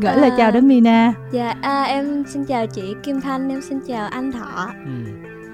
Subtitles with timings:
[0.00, 3.80] gửi lời chào đến Mina Dạ, à, em xin chào chị Kim Thanh, em xin
[3.88, 4.70] chào anh Thọ.
[4.86, 4.90] ừ.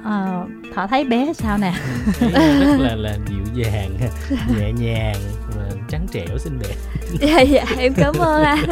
[0.05, 0.45] Ờ,
[0.75, 1.73] Thọ thấy bé sao nè
[2.19, 3.91] thấy rất là là dịu dàng
[4.59, 5.17] nhẹ nhàng
[5.57, 6.75] mà trắng trẻo xinh đẹp
[7.21, 8.65] Dạ, dạ, em cảm ơn anh.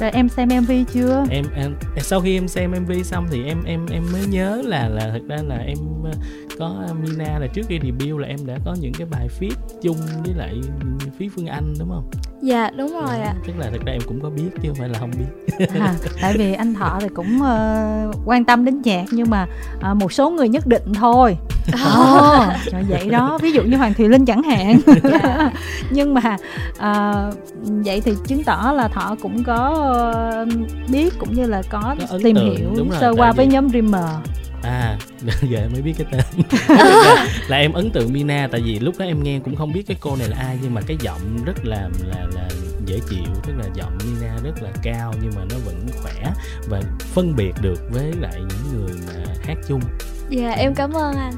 [0.00, 1.24] rồi em xem MV chưa?
[1.30, 4.88] Em, em sau khi em xem mv xong thì em em em mới nhớ là
[4.88, 6.10] là thật ra là em ờ,
[6.58, 9.50] có mina là trước khi debut là em đã có những cái bài feat
[9.82, 10.54] chung với lại
[11.18, 12.10] phía phương anh đúng không?
[12.42, 13.34] Dạ, đúng rồi ạ.
[13.46, 15.66] tức là thật ra em cũng có biết chứ không phải là không biết.
[15.80, 19.46] À, tại vì anh Thọ thì cũng ờ, quan tâm đến nhạc nhưng mà
[19.80, 21.36] ờ, một số người nhất định thôi.
[21.94, 23.38] Ồ, trời vậy đó.
[23.42, 24.80] Ví dụ như Hoàng Thùy Linh chẳng hạn.
[25.02, 25.50] Dạ.
[25.90, 26.36] nhưng mà
[26.78, 27.30] ờ,
[27.88, 29.54] vậy thì chứng tỏ là Thọ cũng có
[30.04, 30.46] ờ,
[30.88, 33.52] biết cũng như là có, Có tìm tượng, hiểu đúng rồi, sơ qua với vì-
[33.52, 34.04] nhóm Dreamer.
[34.62, 34.98] À
[35.50, 36.42] giờ em mới biết cái tên.
[36.78, 39.82] Là, là em ấn tượng mina tại vì lúc đó em nghe cũng không biết
[39.86, 42.48] cái cô này là ai nhưng mà cái giọng rất là là là
[42.86, 46.32] dễ chịu tức là giọng mina rất là cao nhưng mà nó vẫn khỏe
[46.68, 46.80] và
[47.14, 49.80] phân biệt được với lại những người mà hát chung.
[50.30, 51.32] Dạ, em cảm ơn anh.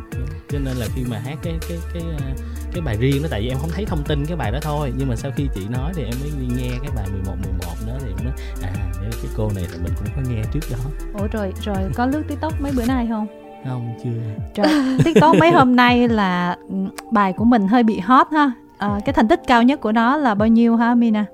[0.53, 2.25] cho nên là khi mà hát cái cái cái ờ,
[2.73, 4.93] cái bài riêng đó tại vì em không thấy thông tin cái bài đó thôi
[4.97, 7.75] nhưng mà sau khi chị nói thì em mới đi nghe cái bài 11 11
[7.87, 10.79] đó thì em nói à cái cô này thì mình cũng có nghe trước đó
[11.15, 13.27] ủa rồi rồi có lướt tiktok mấy bữa nay không
[13.69, 14.11] không chưa
[14.55, 16.75] Trời, TikTok mấy hôm nay là ừ,
[17.11, 18.53] bài của mình hơi bị hot ha.
[18.79, 21.25] Ờ, cái thành tích cao nhất của nó là bao nhiêu ha Mina?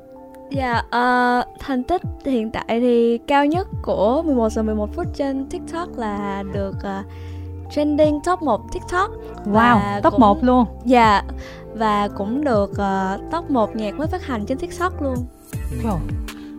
[0.50, 5.46] Dạ, ờ, thành tích hiện tại thì cao nhất của 11 giờ 11 phút trên
[5.46, 7.02] TikTok là được ờ,
[7.70, 9.10] trending top 1 TikTok.
[9.46, 10.64] Wow, top cũng- 1 luôn.
[10.84, 11.22] Dạ,
[11.74, 15.16] và cũng được ờ, top 1 nhạc mới phát hành trên TikTok luôn.
[15.82, 15.92] Trời,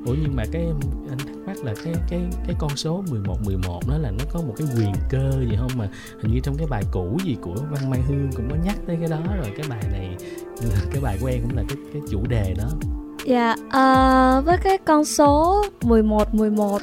[0.05, 0.65] Ủa nhưng mà cái
[1.09, 4.39] anh thắc mắc là cái cái cái con số 11 11 đó là nó có
[4.47, 5.87] một cái quyền cơ gì không mà
[6.21, 8.97] hình như trong cái bài cũ gì của Văn Mai Hương cũng có nhắc tới
[8.99, 10.15] cái đó rồi cái bài này
[10.91, 12.67] cái bài của em cũng là cái cái chủ đề đó.
[13.25, 16.81] Dạ, ờ, với cái con số 11 11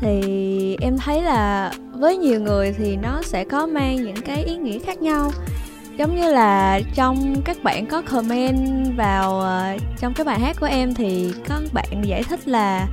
[0.00, 4.56] thì em thấy là với nhiều người thì nó sẽ có mang những cái ý
[4.56, 5.30] nghĩa khác nhau.
[5.98, 10.66] Giống như là trong các bạn có comment vào ờ, trong cái bài hát của
[10.66, 12.88] em thì có bạn giải thích là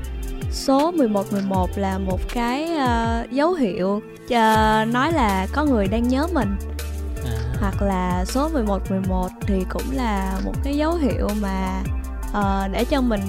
[0.52, 6.08] số 11 11 là một cái ờ, dấu hiệu ờ, nói là có người đang
[6.08, 6.56] nhớ mình.
[7.26, 11.84] À, hoặc là số 11 11 thì cũng là một cái dấu hiệu mà
[12.34, 13.22] ờ, để cho mình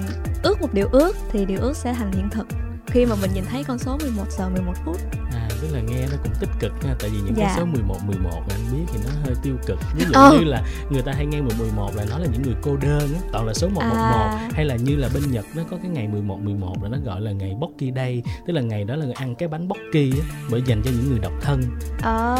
[0.43, 2.47] ước một điều ước thì điều ước sẽ thành hiện thực
[2.91, 4.97] khi mà mình nhìn thấy con số 11 giờ 11 phút
[5.35, 7.45] à tức là nghe nó cũng tích cực ha tại vì những Dạ.
[7.47, 9.79] cái số 11 11 mà anh biết thì nó hơi tiêu cực.
[9.97, 10.33] Ví dụ Ờ.
[10.39, 13.15] như là người ta hay nghe 11 11 là nó là những người cô đơn
[13.15, 14.49] á, toàn là số 111 À.
[14.53, 17.21] hay là như là bên Nhật nó có cái ngày 11 11 là nó gọi
[17.21, 20.63] là ngày Bokki Day, tức là ngày đó là ăn cái bánh Bokki á, bởi
[20.67, 21.63] dành cho những người độc thân.
[22.03, 22.37] Ờ.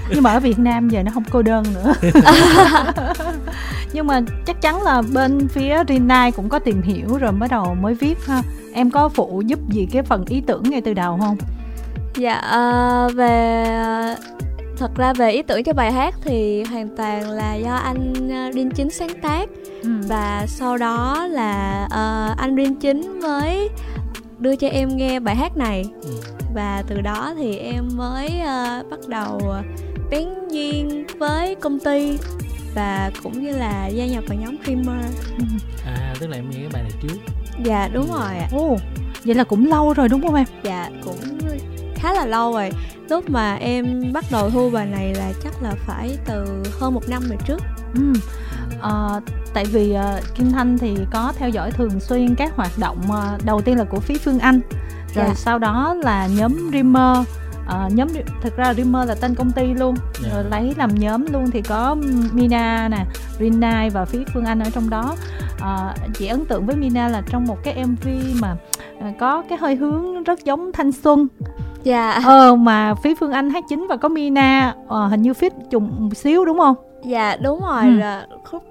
[0.14, 1.94] nhưng mà ở Việt Nam giờ nó không cô đơn nữa.
[3.92, 7.74] nhưng mà chắc chắn là bên phía Rinai cũng có tìm hiểu rồi mới đầu
[7.74, 8.42] mới viết ha.
[8.76, 11.36] Em có phụ giúp gì cái phần ý tưởng ngay từ đầu không?
[12.16, 13.64] dạ ờ, về
[14.76, 18.50] thật ra về ý tưởng cho bài hát thì hoàn toàn là do anh ờ,
[18.54, 19.48] Đinh Chính sáng tác
[19.82, 19.90] Ừ.
[20.08, 23.68] và sau đó là ờ, anh Đinh Chính mới
[24.38, 26.10] đưa cho em nghe bài hát này Ừ.
[26.54, 29.40] và từ đó thì em mới ờ, bắt đầu
[30.10, 32.18] bén duyên với công ty
[32.74, 35.04] và cũng như là gia nhập vào nhóm Dreamer
[35.86, 37.18] À tức là em nghe cái bài này trước.
[37.64, 38.76] Dạ đúng rồi ạ Ồ,
[39.24, 40.46] vậy là cũng lâu rồi đúng không em?
[40.62, 41.18] dạ cũng
[41.94, 42.70] khá là lâu rồi
[43.08, 47.08] lúc mà em bắt đầu thu bài này là chắc là phải từ hơn một
[47.08, 47.60] năm về trước
[47.94, 48.12] Ừ.
[48.80, 49.20] Ờ,
[49.54, 53.38] tại vì ờ, Kim Thanh thì có theo dõi thường xuyên các hoạt động ờ,
[53.44, 54.60] đầu tiên là của phía Phương Anh
[55.14, 55.34] rồi Dạ.
[55.34, 57.26] sau đó là nhóm Dreamer
[57.66, 58.08] Ờ, nhóm
[58.42, 59.94] thực ra Dreamer là tên công ty luôn.
[60.22, 60.28] Dạ.
[60.34, 61.96] rồi lấy làm nhóm luôn thì có
[62.32, 63.04] Mina nè
[63.38, 65.14] Rinai và phía Phương Anh ở trong đó.
[65.60, 68.08] Ờ, chị ấn tượng với Mina là trong một cái MV
[68.40, 68.56] mà
[69.00, 71.26] ờ, có cái hơi hướng rất giống thanh xuân.
[71.82, 72.20] Dạ.
[72.24, 75.90] Ờ mà phía Phương Anh hát chính và có Mina ờ, hình như fit trùng
[75.98, 76.76] một xíu đúng không?
[77.04, 77.82] Dạ đúng rồi.
[77.84, 77.90] Ừ.
[77.90, 78.62] là khúc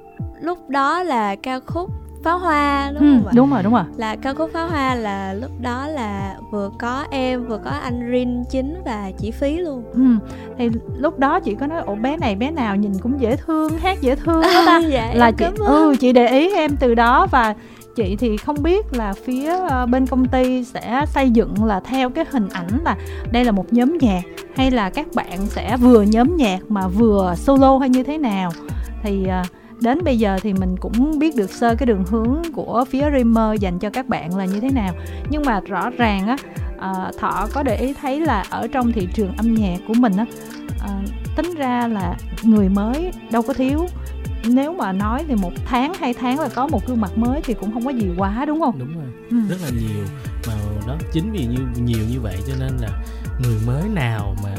[0.41, 1.89] lúc đó là ca khúc
[2.25, 3.31] pháo hoa đúng ừ, không ạ?
[3.35, 3.83] đúng rồi đúng rồi.
[3.97, 8.11] Là ca khúc pháo hoa là lúc đó là vừa có em vừa có anh
[8.11, 9.83] Rin chính và chị Phí luôn.
[9.93, 10.27] Ừ,
[10.57, 13.77] thì lúc đó chị có nói ồ bé này bé nào nhìn cũng dễ thương
[13.77, 14.81] hát dễ thương đó ta.
[14.89, 17.55] Dạ, là chị ừ chị để ý em từ đó và
[17.95, 22.09] chị thì không biết là phía ờ, bên công ty sẽ xây dựng là theo
[22.09, 22.97] cái hình ảnh là
[23.31, 24.21] đây là một nhóm nhạc
[24.55, 28.51] hay là các bạn sẽ vừa nhóm nhạc mà vừa solo hay như thế nào.
[29.03, 29.43] Thì ờ,
[29.81, 33.61] đến bây giờ thì mình cũng biết được sơ cái đường hướng của phía Dreamer
[33.61, 34.93] dành cho các bạn là như thế nào.
[35.29, 36.37] Nhưng mà rõ ràng á
[36.77, 40.17] ờ, thọ có để ý thấy là ở trong thị trường âm nhạc của mình
[40.17, 40.25] á
[40.79, 40.93] ờ,
[41.35, 43.87] tính ra là người mới đâu có thiếu.
[44.47, 47.53] Nếu mà nói thì một tháng hai tháng là có một gương mặt mới thì
[47.53, 48.79] cũng không có gì quá đúng không?
[48.79, 49.05] Đúng rồi.
[49.29, 49.37] Ừ.
[49.49, 50.05] rất là nhiều
[50.47, 50.53] mà
[50.87, 52.89] đó chính vì như nhiều như vậy cho nên là
[53.43, 54.55] người mới nào mà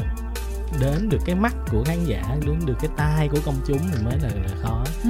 [0.81, 4.03] đến được cái mắt của khán giả đến được cái tai của công chúng thì
[4.05, 5.09] mới là, là khó ừ.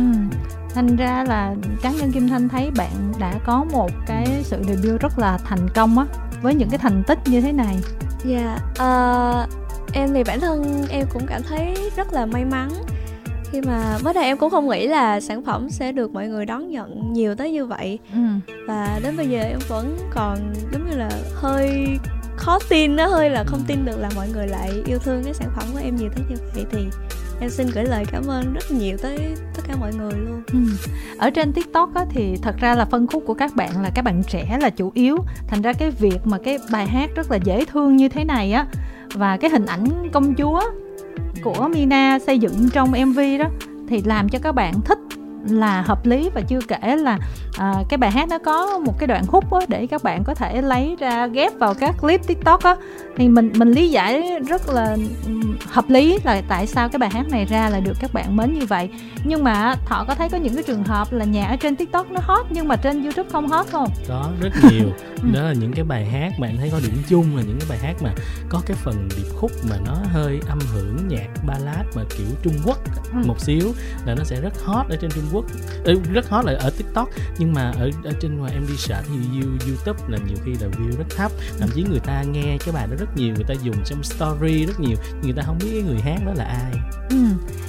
[0.73, 5.01] thành ra là cá nhân kim thanh thấy bạn đã có một cái sự debut
[5.01, 6.05] rất là thành công á
[6.41, 7.77] với những cái thành tích như thế này
[8.25, 9.49] dạ yeah, uh,
[9.93, 12.69] em thì bản thân em cũng cảm thấy rất là may mắn
[13.51, 16.45] khi mà mới đầu em cũng không nghĩ là sản phẩm sẽ được mọi người
[16.45, 18.19] đón nhận nhiều tới như vậy ừ.
[18.67, 21.97] và đến bây giờ em vẫn còn giống như là hơi
[22.37, 25.33] khó tin nó hơi là không tin được là mọi người lại yêu thương cái
[25.33, 26.87] sản phẩm của em nhiều tới như vậy thì
[27.39, 29.17] em xin gửi lời cảm ơn rất nhiều tới
[29.55, 30.59] tất cả mọi người luôn ừ.
[31.17, 34.01] ở trên tiktok á, thì thật ra là phân khúc của các bạn là các
[34.01, 35.17] bạn trẻ là chủ yếu
[35.47, 38.51] thành ra cái việc mà cái bài hát rất là dễ thương như thế này
[38.51, 38.65] á
[39.13, 40.61] và cái hình ảnh công chúa
[41.43, 43.45] của Mina xây dựng trong MV đó
[43.89, 44.99] thì làm cho các bạn thích
[45.49, 47.17] là hợp lý và chưa kể là
[47.57, 50.33] à, cái bài hát nó có một cái đoạn khúc á, để các bạn có
[50.33, 52.75] thể lấy ra ghép vào các clip tiktok á.
[53.15, 54.97] Thì mình mình lý giải rất là
[55.67, 58.53] hợp lý là tại sao cái bài hát này ra là được các bạn mến
[58.53, 58.89] như vậy.
[59.23, 62.11] Nhưng mà họ có thấy có những cái trường hợp là nhạc ở trên tiktok
[62.11, 63.89] nó hot nhưng mà trên youtube không hot không?
[64.07, 64.89] Có rất nhiều.
[65.33, 67.77] Đó là những cái bài hát bạn thấy có điểm chung là những cái bài
[67.77, 68.13] hát mà
[68.49, 72.53] có cái phần điệp khúc mà nó hơi âm hưởng nhạc ballad mà kiểu trung
[72.65, 72.77] quốc
[73.11, 73.17] ừ.
[73.25, 73.73] một xíu
[74.05, 75.36] là nó sẽ rất hot ở trên trung quốc
[76.13, 79.41] rất hot là ở tiktok nhưng mà ở ở trên ngoài em đi search thì
[79.41, 82.87] youtube là nhiều khi là view rất thấp thậm chí người ta nghe cái bài
[82.87, 85.81] đó rất nhiều người ta dùng trong story rất nhiều người ta không biết cái
[85.81, 86.73] người hát đó là ai
[87.09, 87.17] ừ.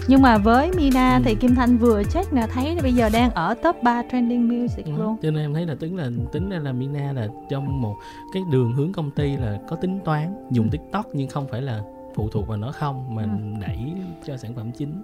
[0.08, 1.22] nhưng mà với Mina ừ.
[1.24, 4.86] thì Kim Thanh vừa check là thấy bây giờ đang ở top 3 trending music
[4.86, 4.92] ừ.
[4.98, 7.96] luôn cho nên em thấy là tính là tính ra là Mina là trong một
[8.32, 10.70] cái đường hướng công ty là có tính toán dùng ừ.
[10.72, 11.82] tiktok nhưng không phải là
[12.14, 13.28] phụ thuộc vào nó không mà ừ.
[13.60, 13.78] đẩy
[14.26, 15.02] cho sản phẩm chính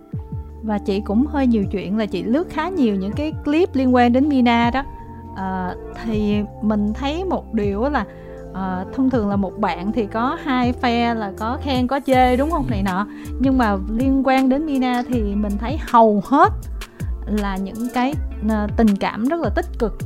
[0.64, 3.94] và chị cũng hơi nhiều chuyện là chị lướt khá nhiều những cái clip liên
[3.94, 4.82] quan đến Mina đó.
[5.36, 5.74] À,
[6.04, 8.04] thì mình thấy một điều là
[8.54, 12.36] à, thông thường là một bạn thì có hai phe là có khen có chê
[12.36, 13.06] đúng không này nọ.
[13.40, 16.52] Nhưng mà liên quan đến Mina thì mình thấy hầu hết
[17.26, 18.14] là những cái
[18.48, 19.98] ờ, tình cảm rất là tích cực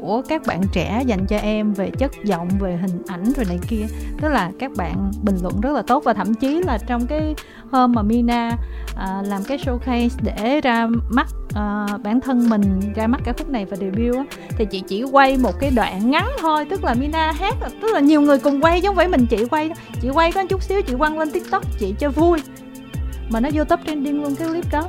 [0.00, 3.58] của các bạn trẻ dành cho em về chất giọng về hình ảnh rồi này
[3.68, 3.84] kia.
[4.20, 7.34] Tức là các bạn bình luận rất là tốt và thậm chí là trong cái
[7.70, 8.56] hôm mà Mina
[8.96, 13.48] à, làm cái showcase để ra mắt à, bản thân mình ra mắt ca khúc
[13.48, 14.24] này và debut á,
[14.58, 16.64] thì chị chỉ quay một cái đoạn ngắn thôi.
[16.70, 19.44] Tức là Mina hát tức là nhiều người cùng quay chứ không phải mình chị
[19.50, 19.70] quay
[20.00, 22.42] chị quay có chút xíu chị quăng lên tiktok chị cho vui.
[23.30, 24.88] Mà nó vô top trending luôn cái clip đó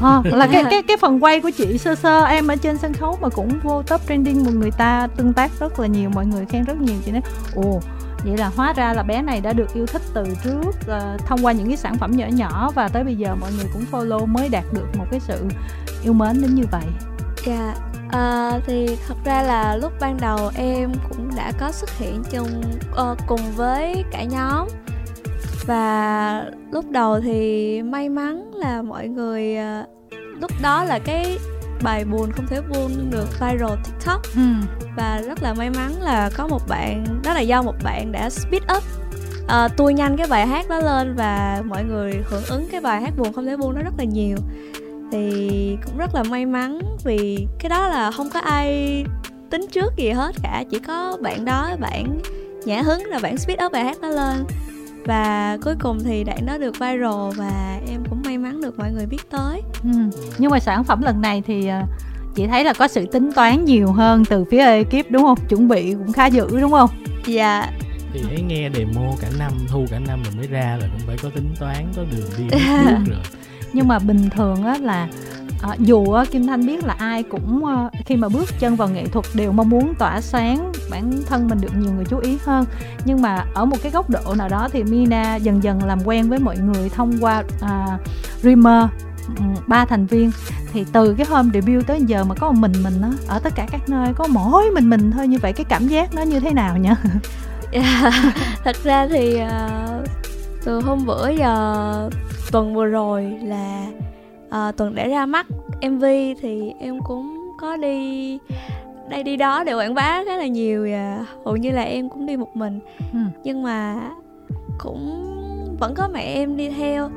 [0.00, 2.92] à, là cái cái cái phần quay của chị sơ sơ em ở trên sân
[2.92, 6.26] khấu mà cũng vô top trending một người ta tương tác rất là nhiều mọi
[6.26, 7.22] người khen rất nhiều chị nói
[7.54, 7.80] ồ
[8.24, 11.44] vậy là hóa ra là bé này đã được yêu thích từ trước uh, thông
[11.44, 14.26] qua những cái sản phẩm nhỏ nhỏ và tới bây giờ mọi người cũng follow
[14.26, 15.48] mới đạt được một cái sự
[16.02, 16.84] yêu mến đến như vậy
[17.46, 17.76] dạ yeah.
[18.10, 22.62] À, thì thật ra là lúc ban đầu em cũng đã có xuất hiện chung
[22.92, 24.68] uh, cùng với cả nhóm
[25.66, 29.88] và lúc đầu thì may mắn là mọi người uh,
[30.40, 31.38] lúc đó là cái
[31.82, 34.22] bài buồn không thể buông được viral tiktok.
[34.34, 34.40] Ừ.
[34.96, 38.30] và rất là may mắn là có một bạn đó là do một bạn đã
[38.30, 38.82] speed up
[39.44, 43.02] uh, tua nhanh cái bài hát đó lên và mọi người hưởng ứng cái bài
[43.02, 44.36] hát buồn không thể buông đó rất là nhiều.
[45.12, 49.04] Thì cũng rất là may mắn vì cái đó là không có ai
[49.50, 52.20] tính trước gì hết cả chỉ có bạn đó bạn
[52.64, 54.44] nhã hứng là bạn speed up bài hát đó lên
[55.04, 58.92] và cuối cùng thì đoạn đó được viral và em cũng may mắn được mọi
[58.92, 59.62] người biết tới.
[59.82, 59.90] Ừ.
[60.38, 61.82] nhưng mà sản phẩm lần này thì ờ,
[62.34, 65.38] chị thấy là có sự tính toán nhiều hơn từ phía ekip đúng không?
[65.48, 66.90] Chuẩn bị cũng khá dữ đúng không?
[67.26, 67.70] Dạ.
[68.12, 71.16] Thì thấy nghe demo cả năm thu cả năm rồi mới ra là cũng phải
[71.22, 72.58] có tính toán có đường đi
[73.06, 73.18] rồi.
[73.72, 75.08] Nhưng mà bình thường á là
[75.62, 78.88] à, dù ờ, Kim Thanh biết là ai cũng ờ, khi mà bước chân vào
[78.88, 82.38] nghệ thuật đều mong muốn tỏa sáng bản thân mình được nhiều người chú ý
[82.44, 82.64] hơn.
[83.04, 86.28] Nhưng mà ở một cái góc độ nào đó thì Mina dần dần làm quen
[86.28, 87.98] với mọi người thông qua à,
[88.42, 88.84] Dreamer
[89.66, 90.30] ba thành viên.
[90.72, 93.52] Thì từ cái hôm debut tới giờ mà có một mình mình á ở tất
[93.56, 96.40] cả các nơi có mỗi mình mình thôi như vậy cái cảm giác nó như
[96.40, 96.90] thế nào nhỉ?
[97.72, 98.14] Yeah,
[98.64, 100.08] thật ra thì uh,
[100.64, 102.10] từ hôm bữa giờ
[102.50, 103.86] tuần vừa rồi là
[104.54, 105.46] uh, tuần để ra mắt
[105.90, 106.04] mv
[106.40, 108.38] thì em cũng có đi
[109.08, 112.26] đây đi đó để quảng bá khá là nhiều và hầu như là em cũng
[112.26, 112.80] đi một mình.
[113.12, 113.18] Ừ.
[113.44, 113.96] nhưng mà
[114.78, 115.24] cũng
[115.80, 117.10] vẫn có mẹ em đi theo.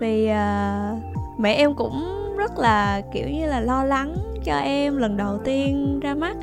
[0.00, 0.98] Vì uh,
[1.38, 2.04] mẹ em cũng
[2.36, 6.36] rất là kiểu như là lo lắng cho em lần đầu tiên ra mắt.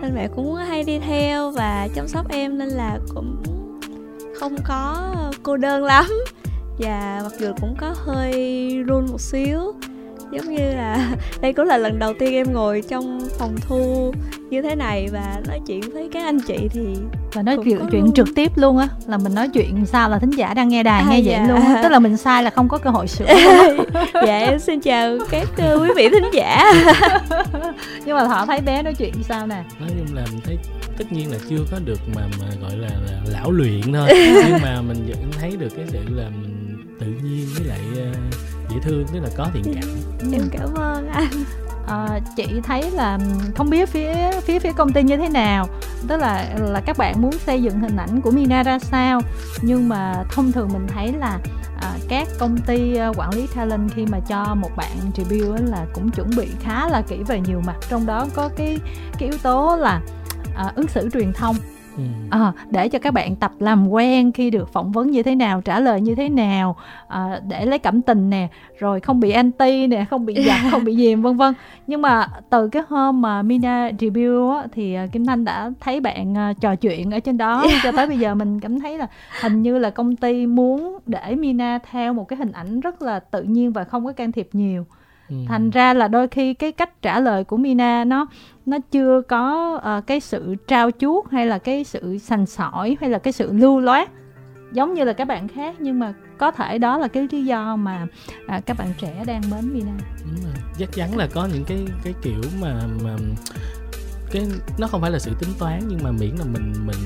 [0.00, 3.42] Nên mẹ cũng hay đi theo và chăm sóc em nên là cũng
[4.34, 6.04] không có cô đơn lắm
[6.78, 8.32] và mặc dù cũng có hơi
[8.86, 9.74] run một xíu.
[10.32, 14.12] Giống như là đây cũng là lần đầu tiên em ngồi trong phòng thu
[14.50, 16.80] như thế này và nói chuyện với các anh chị thì
[17.32, 18.12] và nói chuyện chuyện luôn.
[18.12, 21.02] trực tiếp luôn á là mình nói chuyện sao là thính giả đang nghe đài
[21.02, 21.38] à, nghe dạ.
[21.38, 21.80] vậy luôn á.
[21.82, 23.26] Tức là mình sai là không có cơ hội sửa.
[24.26, 26.72] Dạ em xin chào các uh, quý vị thính giả.
[28.04, 29.64] Nhưng mà họ thấy bé nói chuyện sao nè?
[29.80, 30.58] Nói chung là mình thấy
[30.98, 34.08] tất nhiên là chưa có được mà mà gọi là, là lão luyện thôi.
[34.48, 36.61] Nhưng mà mình vẫn thấy được cái sự là mình
[37.00, 38.16] tự nhiên với lại uh,
[38.70, 39.84] dễ thương tức là có thiện cảm.
[40.32, 41.44] Em cảm ơn anh.
[41.86, 43.18] À, chị thấy là
[43.56, 45.68] không biết phía phía phía công ty như thế nào
[46.08, 49.20] tức là là các bạn muốn xây dựng hình ảnh của Mina ra sao.
[49.62, 51.38] Nhưng mà thông thường mình thấy là
[51.80, 56.10] à, các công ty quản lý talent khi mà cho một bạn debut là cũng
[56.10, 57.76] chuẩn bị khá là kỹ về nhiều mặt.
[57.88, 58.78] Trong đó có cái
[59.18, 60.00] cái yếu tố là
[60.56, 61.56] à, ứng xử truyền thông
[61.96, 62.02] Ừ.
[62.30, 65.60] À, để cho các bạn tập làm quen khi được phỏng vấn như thế nào
[65.60, 66.76] trả lời như thế nào
[67.08, 70.84] à, để lấy cảm tình nè rồi không bị anti nè không bị giật không
[70.84, 71.54] bị dìm vân vân
[71.86, 76.00] nhưng mà từ cái hôm mà Mina debut á, thì à, Kim Thanh đã thấy
[76.00, 77.80] bạn trò chuyện ở trên đó yeah.
[77.82, 79.06] cho tới bây giờ mình cảm thấy là
[79.40, 83.20] hình như là công ty muốn để Mina theo một cái hình ảnh rất là
[83.20, 84.86] tự nhiên và không có can thiệp nhiều
[85.32, 85.36] Ừ.
[85.48, 88.26] thành ra là đôi khi cái cách trả lời của Mina nó
[88.66, 93.10] nó chưa có uh, cái sự trao chuốt hay là cái sự sành sỏi hay
[93.10, 94.10] là cái sự lưu loát
[94.72, 97.76] giống như là các bạn khác nhưng mà có thể đó là cái lý do
[97.76, 98.06] mà
[98.46, 99.92] à, các bạn trẻ đang mến Mina.
[100.24, 100.54] Đúng rồi.
[100.78, 103.16] Chắc chắn là có những cái cái kiểu mà mà
[104.30, 104.42] cái
[104.78, 106.96] nó không phải là sự tính toán nhưng mà miễn là mình mình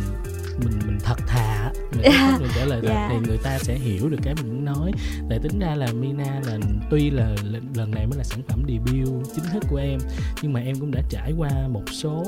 [0.65, 1.56] mình mình thật thà
[1.97, 2.41] mình yeah.
[2.41, 3.11] mình trả lời thật yeah.
[3.11, 4.93] thì người ta sẽ hiểu được cái mình muốn nói.
[5.29, 6.59] Tại tính ra là Mina là
[6.91, 7.37] tuy là
[7.75, 9.99] lần này mới là sản phẩm debut chính thức của em
[10.43, 12.25] nhưng mà em cũng đã trải qua một số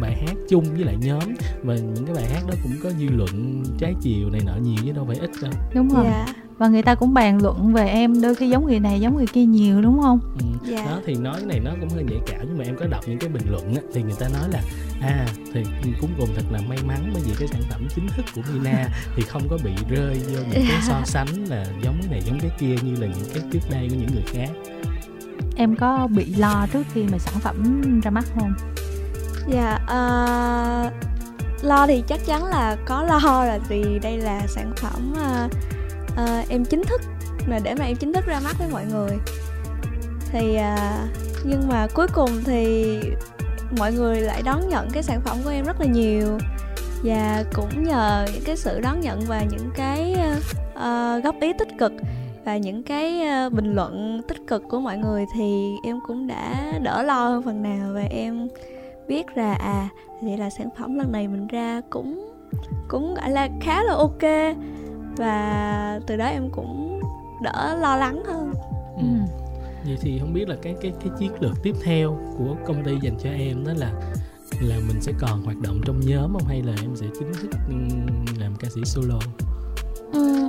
[0.00, 1.34] bài hát chung với lại nhóm.
[1.62, 4.76] Và những cái bài hát đó cũng có dư luận trái chiều này nọ nhiều
[4.84, 5.52] chứ đâu phải ít đâu.
[5.74, 6.04] Đúng rồi.
[6.04, 9.16] Yeah và người ta cũng bàn luận về em đôi khi giống người này giống
[9.16, 10.70] người kia nhiều đúng không ừ.
[10.70, 10.86] yeah.
[10.86, 13.04] đó thì nói cái này nó cũng hơi nhạy cảm nhưng mà em có đọc
[13.06, 14.60] những cái bình luận á, thì người ta nói là
[15.00, 15.62] à thì
[16.00, 18.88] cũng cùng thật là may mắn bởi vì cái sản phẩm chính thức của Mina
[19.16, 22.40] thì không có bị rơi vô những cái so sánh là giống cái này giống
[22.40, 24.50] cái kia như là những cái trước đây của những người khác
[25.56, 28.52] em có bị lo trước khi mà sản phẩm ra mắt không
[29.48, 30.92] dạ yeah, uh,
[31.64, 35.75] lo thì chắc chắn là có lo là vì đây là sản phẩm uh,
[36.22, 37.00] uh, em chính thức
[37.46, 39.18] là để mà em chính thức ra mắt với mọi người.
[40.32, 41.10] Thì uh,
[41.44, 42.98] nhưng mà cuối cùng thì
[43.78, 46.38] mọi người lại đón nhận cái sản phẩm của em rất là nhiều.
[47.02, 50.16] Và cũng nhờ những cái sự đón nhận và những cái
[50.74, 51.92] uh, góp ý tích cực
[52.44, 56.72] và những cái uh, bình luận tích cực của mọi người thì em cũng đã
[56.82, 57.92] đỡ lo hơn phần nào.
[57.94, 58.48] Và em
[59.08, 59.88] biết là à
[60.22, 62.32] vậy là sản phẩm lần này mình ra cũng
[62.88, 64.22] cũng gọi là khá là ok
[65.16, 67.00] và từ đó em cũng
[67.42, 68.52] đỡ lo lắng hơn
[68.96, 69.32] ừ.
[69.84, 72.92] vậy thì không biết là cái cái cái chiến lược tiếp theo của công ty
[73.02, 73.92] dành cho em đó là
[74.60, 77.50] là mình sẽ còn hoạt động trong nhóm không hay là em sẽ chính thức
[78.38, 79.18] làm ca sĩ solo
[80.12, 80.48] ừ.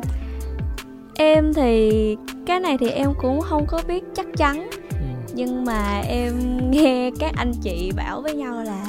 [1.15, 5.05] em thì cái này thì em cũng không có biết chắc chắn ừ.
[5.33, 6.33] nhưng mà em
[6.71, 8.85] nghe các anh chị bảo với nhau là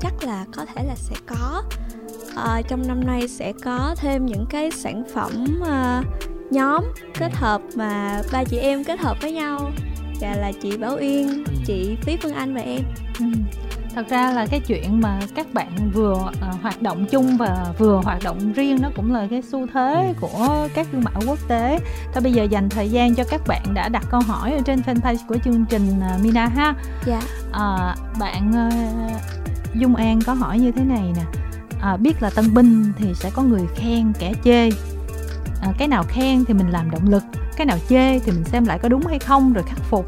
[0.00, 1.62] chắc là có thể là sẽ có
[2.32, 6.06] uh, trong năm nay sẽ có thêm những cái sản phẩm uh,
[6.52, 6.84] nhóm
[7.18, 9.70] kết hợp mà ba chị em kết hợp với nhau
[10.20, 11.52] và là chị Bảo Uyên, ừ.
[11.66, 12.82] chị Phí Phương Anh và em.
[13.18, 13.26] Ừ.
[13.94, 18.00] Thật ra là cái chuyện mà các bạn vừa uh, hoạt động chung và vừa
[18.04, 20.14] hoạt động riêng nó cũng là cái xu thế ừ.
[20.20, 21.78] của các thương mại quốc tế.
[22.12, 24.80] Thôi bây giờ dành thời gian cho các bạn đã đặt câu hỏi ở trên
[24.80, 26.74] fanpage của chương trình uh, Mina ha.
[27.06, 27.20] Dạ.
[27.48, 31.39] Uh, bạn uh, Dung An có hỏi như thế này nè
[31.82, 34.70] à, biết là tân binh thì sẽ có người khen kẻ chê.
[35.62, 37.22] À, cái nào khen thì mình làm động lực
[37.56, 40.06] cái nào chê thì mình xem lại có đúng hay không rồi khắc phục.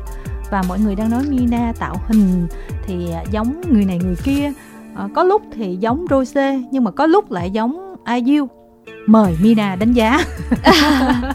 [0.50, 2.46] Và mọi người đang nói Mina tạo hình
[2.86, 4.52] thì à, giống người này người kia.
[4.96, 8.48] À, có lúc thì giống Rose nhưng mà có lúc lại giống IU
[9.06, 10.24] mời Mina đánh giá.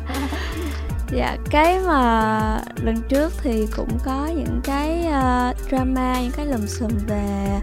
[1.12, 6.66] Dạ cái mà lần trước thì cũng có những cái uh, drama những cái lùm
[6.66, 7.60] xùm về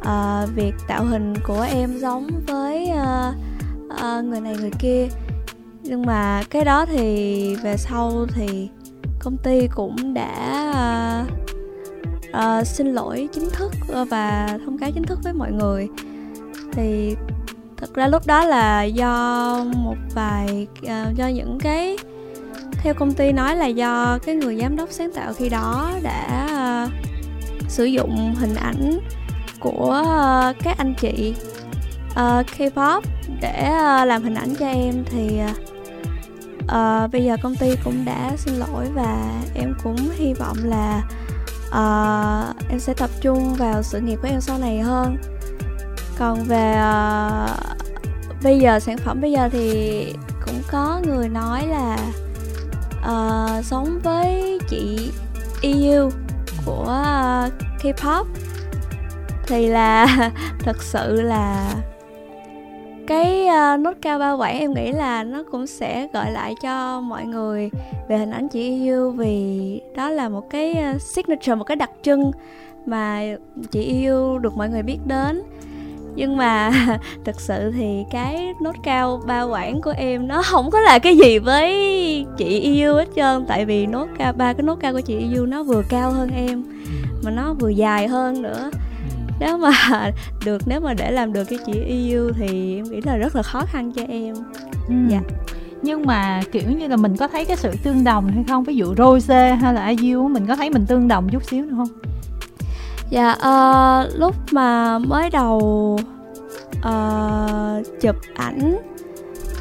[0.00, 3.34] uh, việc tạo hình của em giống với uh,
[3.92, 5.08] uh, người này người kia.
[5.82, 8.68] Nhưng mà cái đó thì về sau thì
[9.18, 11.50] công ty cũng đã uh,
[12.30, 13.72] uh, xin lỗi chính thức
[14.10, 15.88] và thông cáo chính thức với mọi người.
[16.72, 17.16] Thì
[17.76, 21.96] thật ra lúc đó là do một vài uh, do những cái
[22.72, 26.48] theo công ty nói là do cái người giám đốc sáng tạo khi đó đã
[26.84, 26.92] uh,
[27.68, 29.00] sử dụng hình ảnh
[29.60, 31.34] của uh, các anh chị
[32.10, 33.00] uh, K-pop
[33.40, 35.40] để uh, làm hình ảnh cho em thì
[36.64, 41.02] uh, bây giờ công ty cũng đã xin lỗi và em cũng hy vọng là
[41.68, 45.16] uh, em sẽ tập trung vào sự nghiệp của em sau này hơn.
[46.18, 47.50] Còn về uh,
[48.42, 50.14] bây giờ sản phẩm bây giờ thì
[50.46, 51.96] cũng có người nói là
[53.00, 55.10] uh, sống với chị
[55.62, 56.10] EU
[56.64, 57.52] của uh,
[57.82, 58.24] K-pop
[59.50, 60.06] thì là
[60.58, 61.74] thật sự là
[63.06, 67.00] cái uh, nốt cao ba quãng em nghĩ là nó cũng sẽ gợi lại cho
[67.00, 67.70] mọi người
[68.08, 71.90] về hình ảnh chị EU vì đó là một cái uh, signature một cái đặc
[72.02, 72.30] trưng
[72.86, 73.22] mà
[73.70, 75.42] chị EU được mọi người biết đến.
[76.14, 76.72] Nhưng mà
[77.24, 81.16] thực sự thì cái nốt cao ba quãng của em nó không có là cái
[81.16, 81.74] gì với
[82.36, 83.44] chị yêu hết trơn.
[83.48, 86.30] Tại vì nốt cao ba cái nốt cao của chị yêu nó vừa cao hơn
[86.36, 86.64] em
[87.22, 88.70] mà nó vừa dài hơn nữa
[89.40, 89.70] nếu mà
[90.44, 93.42] được nếu mà để làm được cái chị yêu thì em nghĩ là rất là
[93.42, 94.34] khó khăn cho em.
[94.88, 94.94] Ừ.
[95.08, 95.20] dạ.
[95.82, 98.64] Nhưng mà kiểu như là mình có thấy cái sự tương đồng hay không?
[98.64, 101.74] Ví dụ Rose hay là IU mình có thấy mình tương đồng chút xíu nữa
[101.76, 101.88] không?
[103.10, 105.58] Dạ uh, lúc mà mới đầu
[106.78, 108.78] uh, chụp ảnh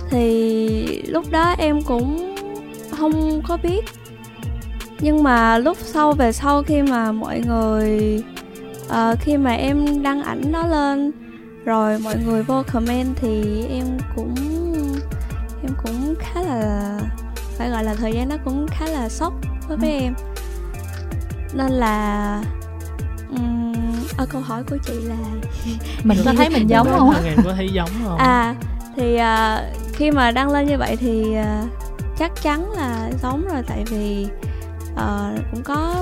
[0.10, 2.36] thì lúc đó em cũng
[2.92, 3.86] không có biết.
[5.00, 8.24] Nhưng mà lúc sau về sau khi mà mọi người
[8.90, 11.12] uh, khi mà em đăng ảnh đó lên
[11.66, 14.36] rồi mọi người vô comment thì em cũng
[15.64, 17.00] em cũng khá là
[17.58, 19.34] phải gọi là thời gian nó cũng khá là sốc
[19.68, 20.04] với với ừ.
[20.04, 20.14] em.
[21.54, 22.42] Nên là
[23.30, 23.74] um,
[24.18, 25.16] ở câu hỏi của chị là
[26.04, 27.14] mình có thấy mình giống không?
[27.26, 28.18] Em có thấy giống không?
[28.18, 28.56] À
[28.96, 31.70] thì uh, khi mà đăng lên như vậy thì uh,
[32.18, 34.28] chắc chắn là giống rồi tại vì
[34.94, 35.96] uh, cũng có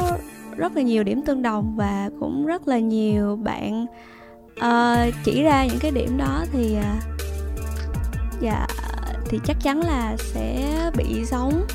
[0.58, 3.86] rất là nhiều điểm tương đồng và cũng rất là nhiều bạn
[4.60, 7.04] uh, chỉ ra những cái điểm đó thì uh,
[8.42, 8.68] dạ
[9.30, 11.66] thì chắc chắn là sẽ bị giống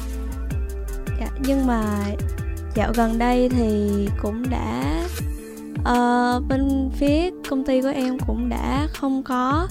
[1.20, 1.84] dạ, nhưng mà
[2.74, 3.90] dạo gần đây thì
[4.22, 5.04] cũng đã
[5.78, 9.68] uh, bên phía công ty của em cũng đã không có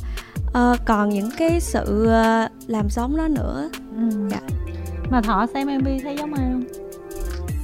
[0.47, 4.27] uh, còn những cái sự uh, làm giống đó nữa ừ.
[4.29, 4.39] dạ.
[5.09, 6.90] mà thọ xem mv thấy giống ai không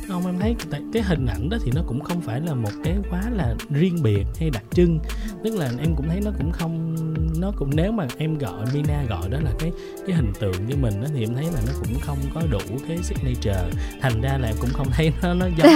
[0.08, 2.70] không em thấy cái, cái hình ảnh đó thì nó cũng không phải là một
[2.84, 5.00] cái quá là riêng biệt hay đặc trưng.
[5.44, 6.96] Tức là em cũng thấy nó cũng không
[7.40, 9.72] nó cũng nếu mà em gọi Mina gọi đó là cái
[10.08, 12.60] cái hình tượng cho mình đó thì em thấy là nó cũng không có đủ
[12.88, 13.64] cái signature.
[14.02, 15.68] Thành ra là em cũng không thấy nó nó giống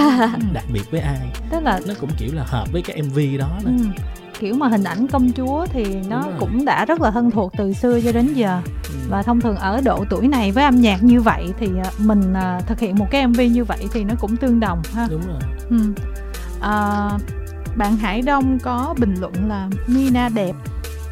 [0.52, 1.32] đặc biệt với ai.
[1.50, 3.72] Tức là nó cũng kiểu là hợp với cái MV đó nữa.
[3.78, 7.52] Ừ kiểu mà hình ảnh công chúa thì nó cũng đã rất là thân thuộc
[7.56, 8.94] từ xưa cho đến giờ ừ.
[9.08, 12.34] và thông thường ở độ tuổi này với âm nhạc như vậy thì à, mình
[12.34, 15.26] à, thực hiện một cái mv như vậy thì nó cũng tương đồng ha đúng
[15.26, 15.76] rồi ừ.
[16.60, 17.10] à,
[17.76, 20.52] bạn hải đông có bình luận là mina đẹp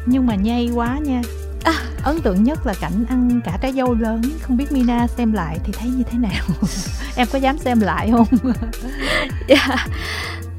[0.05, 1.21] nhưng mà nhây quá nha
[1.63, 1.73] à.
[2.03, 5.59] ấn tượng nhất là cảnh ăn cả trái dâu lớn không biết mina xem lại
[5.63, 6.43] thì thấy như thế nào
[7.15, 8.27] em có dám xem lại không
[9.47, 9.79] yeah.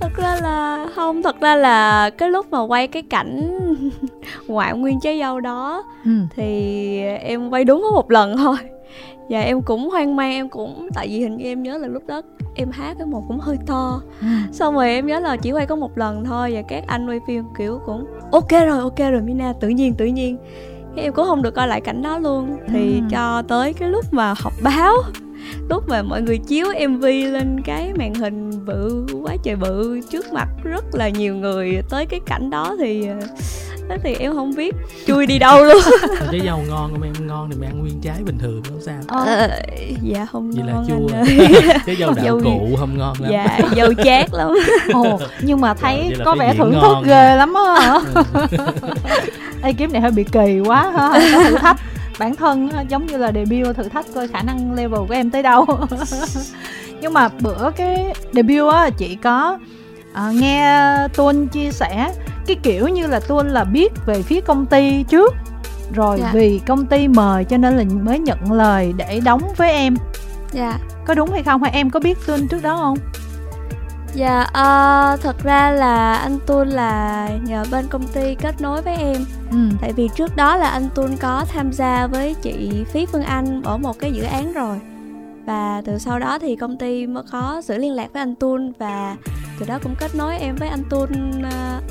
[0.03, 3.59] Thật ra là không thật ra là cái lúc mà quay cái cảnh
[4.47, 6.11] ngoại nguyên trái dâu đó ừ.
[6.37, 8.57] thì em quay đúng có một lần thôi
[9.29, 12.07] và em cũng hoang mang em cũng tại vì hình như em nhớ là lúc
[12.07, 12.23] đó
[12.55, 14.27] em hát cái một cũng hơi to ừ.
[14.53, 17.21] xong rồi em nhớ là chỉ quay có một lần thôi và các anh quay
[17.27, 20.37] phim kiểu cũng ok rồi ok rồi mina tự nhiên tự nhiên
[20.97, 23.01] em cũng không được coi lại cảnh đó luôn thì ừ.
[23.11, 24.95] cho tới cái lúc mà họp báo
[25.69, 30.33] lúc mà mọi người chiếu mv lên cái màn hình bự quá trời bự trước
[30.33, 31.83] mặt rất là nhiều người.
[31.91, 33.07] Tới cái cảnh đó thì
[33.89, 34.75] đó thì em không biết.
[35.07, 35.83] Chui đi đâu luôn.
[36.33, 37.13] Trái dâu ngon không em?
[37.27, 39.01] Ngon thì mày ăn nguyên trái bình thường không sao?
[39.09, 39.51] Ờ,
[40.03, 41.09] dạ không Vậy ngon là chua
[41.87, 43.31] trái dâu đạo cụ không ngon lắm.
[43.33, 44.49] dạ dâu chát lắm.
[44.93, 48.01] Ồ nhưng mà thấy có vẻ thưởng thức ghê lắm á.
[49.63, 51.81] Ê kiếm này hơi bị kỳ quá ha có thử thách
[52.19, 55.43] bản thân giống như là debut thử thách coi khả năng level của em tới
[55.43, 55.67] đâu.
[57.01, 59.59] Nhưng mà bữa cái debut á chị có
[60.13, 62.13] uh, nghe tuân chia sẻ
[62.47, 65.35] cái kiểu như là tuân là biết về phía công ty trước
[65.95, 66.31] rồi dạ.
[66.35, 69.97] vì công ty mời cho nên là mới nhận lời để đóng với em.
[70.53, 70.79] Dạ.
[71.05, 71.63] Có đúng hay không?
[71.63, 72.99] Hay em có biết tuân trước đó không
[74.15, 78.97] Dạ, uh, thật ra là anh Tuân là nhờ bên công ty kết nối với
[78.97, 79.59] em ừ.
[79.81, 83.63] Tại vì trước đó là anh Tuân có tham gia với chị Phí Phương Anh
[83.63, 84.79] ở một cái dự án rồi
[85.47, 88.73] Và từ sau đó thì công ty mới có sự liên lạc với anh Tuân
[88.79, 89.17] Và
[89.59, 91.83] từ đó cũng kết nối em với anh Tuân uh,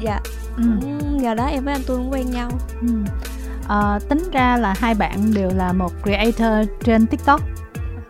[0.00, 0.20] Dạ,
[0.56, 0.62] ừ.
[1.10, 2.88] nhờ đó em với anh Tuân quen nhau ừ.
[3.64, 7.40] uh, Tính ra là hai bạn đều là một creator trên TikTok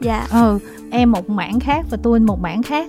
[0.00, 0.58] Dạ Ừ,
[0.90, 2.88] em một mảng khác và Tuân một mảng khác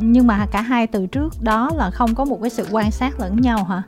[0.00, 3.20] nhưng mà cả hai từ trước đó là không có một cái sự quan sát
[3.20, 3.82] lẫn nhau hả?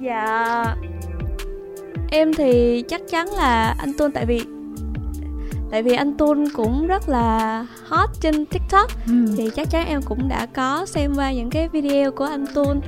[0.00, 0.64] Dạ.
[2.10, 4.44] Em thì chắc chắn là anh tuân tại vì
[5.70, 8.90] tại vì anh Tun cũng rất là hot trên TikTok.
[9.06, 9.34] Ừ.
[9.36, 12.80] thì chắc chắn em cũng đã có xem qua những cái video của anh Tun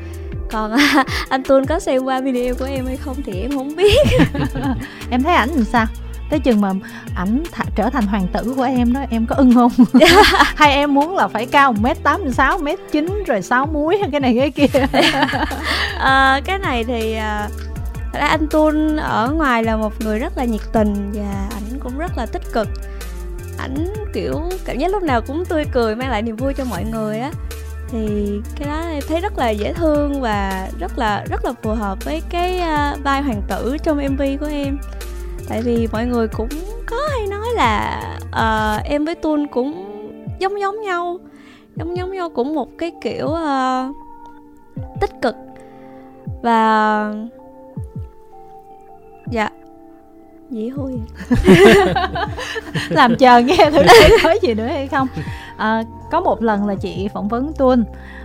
[0.51, 0.77] còn
[1.29, 4.07] anh Tun có xem qua video của em hay không thì em không biết.
[5.11, 5.87] Em thấy ảnh làm sao
[6.33, 6.73] tới chừng mà
[7.15, 9.73] ảnh th- trở thành hoàng tử của em đó em có ưng không?
[10.57, 13.99] Hay em muốn là phải cao một mét tám sáu mét chín rồi sáu múi
[14.13, 14.81] cái này cái kia?
[15.99, 17.49] À, cái này thì à,
[18.13, 21.79] thật ra anh tuân ở ngoài là một người rất là nhiệt tình và ảnh
[21.81, 22.69] cũng rất là tích cực.
[23.59, 26.85] Ảnh kiểu cảm giác lúc nào cũng tươi cười mang lại niềm vui cho mọi
[26.85, 27.31] người á.
[27.91, 31.71] Thì cái đó em thấy rất là dễ thương và rất là rất là phù
[31.71, 34.79] hợp với cái uh, vai hoàng tử trong mv của em
[35.49, 36.49] tại vì mọi người cũng
[36.87, 39.89] có hay nói là uh, em với tuân cũng
[40.39, 41.19] giống giống nhau
[41.77, 43.97] giống giống nhau cũng một cái kiểu uh,
[45.01, 45.35] tích cực.
[46.43, 47.13] Và
[49.31, 49.51] dạ
[50.51, 50.93] dĩ hôi.
[52.89, 55.09] Làm chờ nghe thử thấy nói gì nữa hay không.
[55.57, 57.85] À, có một lần là chị phỏng vấn tuân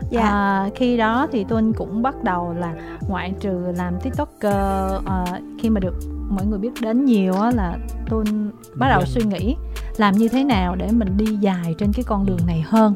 [0.10, 0.22] dạ.
[0.22, 2.74] À, khi đó thì tuân cũng bắt đầu là
[3.08, 5.26] ngoại trừ làm tiktoker à,
[5.60, 5.96] khi mà được
[6.30, 7.78] mọi người biết đến nhiều á là
[8.10, 9.56] tuân bắt đầu suy nghĩ
[9.98, 12.93] làm như thế nào để mình đi dài trên cái con đường này hơn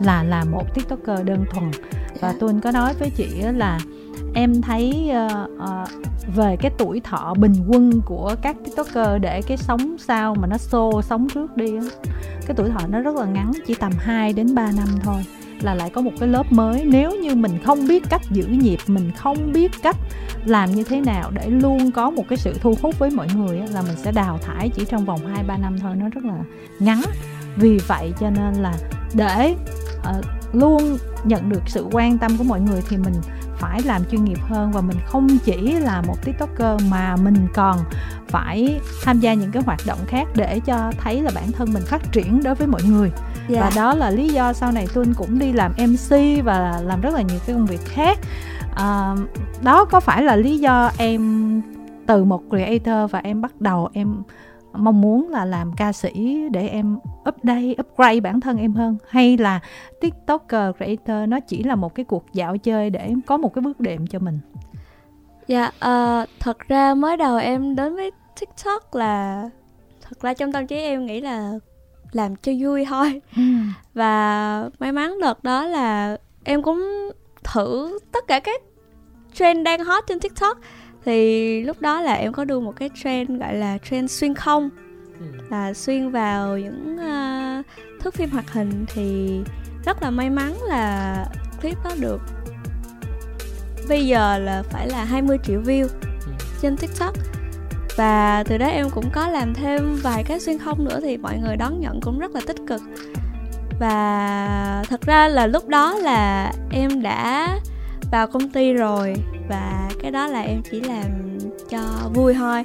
[0.00, 1.70] là làm một tiktoker đơn thuần.
[2.20, 2.38] Và Dạ.
[2.40, 3.78] tuân có nói với chị là
[4.34, 5.88] em thấy uh, uh,
[6.36, 10.56] về cái tuổi thọ bình quân của các tiktoker để cái sống sao mà nó
[10.56, 11.82] xô sống trước đi á
[12.46, 15.22] cái tuổi thọ nó rất là ngắn chỉ tầm 2 đến 3 năm thôi
[15.62, 16.84] là lại có một cái lớp mới.
[16.84, 19.96] Nếu như mình không biết cách giữ nhịp mình không biết cách
[20.44, 23.58] làm như thế nào để luôn có một cái sự thu hút với mọi người
[23.72, 25.96] là mình sẽ đào thải chỉ trong vòng 2 3 năm thôi.
[25.96, 26.38] Nó rất là
[26.78, 27.02] ngắn.
[27.56, 28.74] Vì vậy cho nên là
[29.14, 29.54] để
[29.98, 33.14] uh, luôn nhận được sự quan tâm của mọi người thì mình
[33.60, 37.78] phải làm chuyên nghiệp hơn và mình không chỉ là một tiktoker mà mình còn
[38.28, 41.82] phải tham gia những cái hoạt động khác để cho thấy là bản thân mình
[41.86, 43.10] phát triển đối với mọi người.
[43.48, 43.60] Dạ.
[43.60, 47.14] Và đó là lý do sau này tuân cũng đi làm mc và làm rất
[47.14, 48.18] là nhiều cái công việc khác.
[48.74, 49.14] À,
[49.62, 51.62] đó có phải là lý do em
[52.06, 54.22] từ một creator và em bắt đầu em
[54.72, 58.96] mong muốn là làm ca sĩ để em update upgrade bản thân em hơn?
[59.08, 59.60] Hay là
[60.00, 63.80] tiktoker creator nó chỉ là một cái cuộc dạo chơi để có một cái bước
[63.80, 64.38] đệm cho mình?
[65.46, 69.44] Dạ, ờ, thật ra mới đầu em đến với TikTok là
[70.02, 71.52] thật ra trong tâm trí em nghĩ là
[72.12, 73.20] làm cho vui thôi.
[73.94, 77.10] Và may mắn đợt đó là em cũng
[77.44, 78.62] thử tất cả các
[79.34, 80.58] trend đang hot trên TikTok
[81.04, 84.70] thì lúc đó là em có đưa một cái trend gọi là trend xuyên không
[85.20, 85.26] Ừ.
[85.50, 87.66] là xuyên vào những uh,
[88.00, 89.40] thước phim hoạt hình thì
[89.84, 91.26] rất là may mắn là
[91.62, 92.20] clip đó được
[93.88, 95.88] bây giờ là phải là 20 triệu view
[96.26, 96.32] Ừ.
[96.62, 97.14] trên TikTok
[97.96, 101.38] và từ đó em cũng có làm thêm vài cái xuyên không nữa thì mọi
[101.38, 102.80] người đón nhận cũng rất là tích cực
[103.80, 107.48] và thật ra là lúc đó là em đã
[108.10, 109.14] vào công ty rồi
[109.48, 111.38] và cái đó là em chỉ làm
[111.70, 111.78] cho
[112.14, 112.64] vui thôi.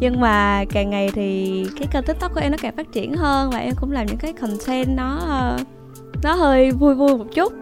[0.00, 3.50] Nhưng mà càng ngày thì cái kênh tiktok của em nó càng phát triển hơn
[3.50, 5.18] và em cũng làm những cái content nó
[6.22, 7.52] nó hơi vui vui một chút.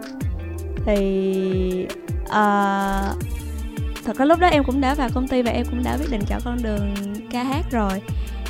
[0.86, 1.86] Thì
[2.22, 3.16] uh,
[4.04, 6.10] thật ra lúc đó em cũng đã vào công ty và em cũng đã quyết
[6.10, 6.94] định chọn con đường
[7.30, 8.02] ca hát rồi.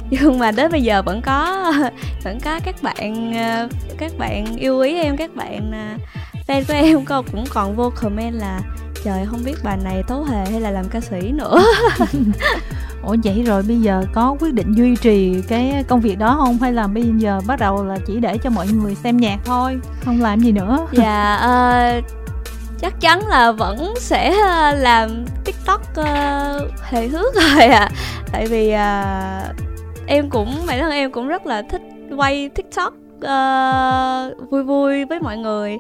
[0.11, 1.73] Nhưng mà đến bây giờ vẫn có
[2.25, 5.97] vẫn có các bạn ờ, các bạn yêu quý em các bạn à,
[6.47, 8.61] fan của em cô cũng còn vô comment là
[9.05, 11.63] trời không biết bà này tấu hề hay là làm ca sĩ nữa.
[13.03, 16.59] Ủa vậy rồi bây giờ có quyết định duy trì cái công việc đó không?
[16.59, 19.79] Hay là bây giờ bắt đầu là chỉ để cho mọi người xem nhạc thôi
[20.01, 20.87] không làm gì nữa?
[20.93, 22.01] Dạ ờ,
[22.81, 27.91] chắc chắn là vẫn sẽ ờ, làm tiktok uh, hề hước rồi à
[28.33, 29.43] tại vì ờ,
[30.07, 31.83] em cũng bản thân em cũng rất là thích
[32.17, 35.79] quay tiktok ờ, vui vui với mọi người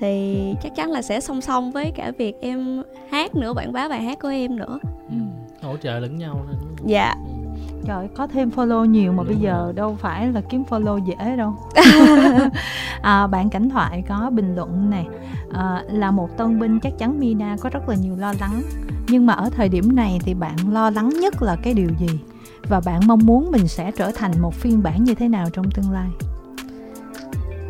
[0.00, 3.88] thì chắc chắn là sẽ song song với cả việc em hát nữa quảng bá
[3.88, 4.78] bài hát của em nữa
[5.10, 5.16] Ừ.
[5.62, 7.34] hỗ trợ lẫn nhau thôi dạ Ừ.
[7.86, 9.72] Trời có thêm follow nhiều mà Đúng bây giờ rồi.
[9.72, 11.54] đâu phải là kiếm follow dễ đâu
[13.02, 15.04] à, Bạn Cảnh Thoại có bình luận nè
[15.52, 18.62] à, Là một tân binh chắc chắn Mina có rất là nhiều lo lắng
[19.08, 22.08] Nhưng mà ở thời điểm này thì bạn lo lắng nhất là cái điều gì?
[22.68, 25.70] Và bạn mong muốn mình sẽ trở thành một phiên bản như thế nào trong
[25.70, 26.08] tương lai?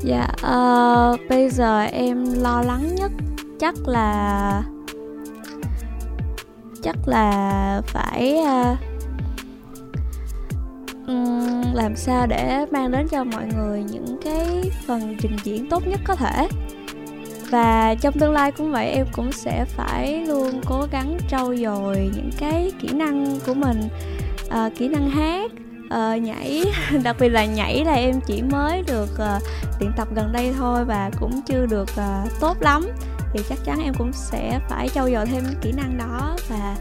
[0.00, 3.12] Dạ, uh, bây giờ em lo lắng nhất
[3.61, 4.62] chắc là
[6.82, 8.78] chắc là phải uh,
[11.74, 16.00] làm sao để mang đến cho mọi người những cái phần trình diễn tốt nhất
[16.04, 16.48] có thể.
[17.50, 22.11] Và trong tương lai cũng vậy em cũng sẽ phải luôn cố gắng trau dồi
[22.16, 23.80] những cái kỹ năng của mình
[24.46, 25.50] uh, kỹ năng hát
[25.94, 26.64] uh, nhảy
[27.03, 29.42] đặc biệt là nhảy là em chỉ mới được uh,
[29.81, 32.87] luyện tập gần đây thôi và cũng chưa được uh, tốt lắm.
[33.33, 36.77] Thì chắc chắn em cũng sẽ phải trau dồi thêm kỹ năng đó và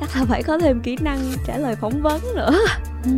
[0.00, 2.58] chắc là phải có thêm kỹ năng trả lời phỏng vấn nữa.
[3.04, 3.10] Ừ,